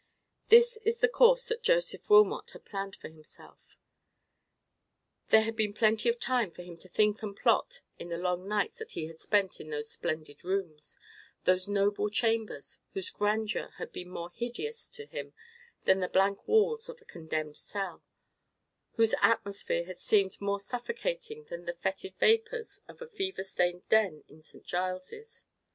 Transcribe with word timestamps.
This 0.47 0.77
is 0.77 0.97
the 0.97 1.07
course 1.07 1.45
that 1.47 1.61
Joseph 1.61 2.09
Wilmot 2.09 2.49
had 2.53 2.65
planned 2.65 2.95
for 2.95 3.07
himself. 3.07 3.77
There 5.29 5.43
had 5.43 5.55
been 5.55 5.75
plenty 5.75 6.09
of 6.09 6.19
time 6.19 6.49
for 6.49 6.63
him 6.63 6.75
to 6.77 6.89
think 6.89 7.21
and 7.21 7.37
plot 7.37 7.81
in 7.99 8.09
the 8.09 8.17
long 8.17 8.47
nights 8.47 8.79
that 8.79 8.93
he 8.93 9.05
had 9.05 9.21
spent 9.21 9.61
in 9.61 9.69
those 9.69 9.91
splendid 9.91 10.43
rooms—those 10.43 11.67
noble 11.67 12.09
chambers, 12.09 12.79
whose 12.95 13.11
grandeur 13.11 13.73
had 13.77 13.91
been 13.91 14.09
more 14.09 14.31
hideous 14.31 14.89
to 14.89 15.05
him 15.05 15.33
than 15.85 15.99
the 15.99 16.09
blank 16.09 16.47
walls 16.47 16.89
of 16.89 16.99
a 16.99 17.05
condemned 17.05 17.57
cell; 17.57 18.03
whose 18.93 19.13
atmosphere 19.21 19.85
had 19.85 19.99
seemed 19.99 20.41
more 20.41 20.59
suffocating 20.59 21.43
than 21.43 21.65
the 21.65 21.75
foetid 21.75 22.17
vapours 22.17 22.79
of 22.87 23.03
a 23.03 23.07
fever 23.07 23.43
tainted 23.43 23.87
den 23.87 24.23
in 24.27 24.41
St. 24.41 24.65
Giles's. 24.65 25.45